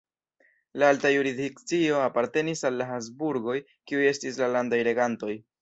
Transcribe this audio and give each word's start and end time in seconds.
La 0.83 0.87
alta 0.93 1.11
jurisdikcio 1.15 2.01
apartenis 2.05 2.67
al 2.71 2.81
la 2.81 2.89
Habsburgoj, 2.95 3.59
kiuj 3.89 4.05
estis 4.15 4.45
la 4.45 4.53
landaj 4.59 4.85
regantoj. 4.93 5.41